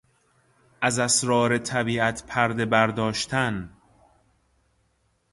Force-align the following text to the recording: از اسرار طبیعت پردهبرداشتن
از 0.81 0.99
اسرار 0.99 1.57
طبیعت 1.57 2.23
پردهبرداشتن 2.27 3.77